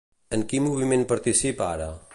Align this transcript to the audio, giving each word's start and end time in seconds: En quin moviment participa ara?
En 0.37 0.45
quin 0.53 0.63
moviment 0.69 1.05
participa 1.13 1.69
ara? 1.77 1.91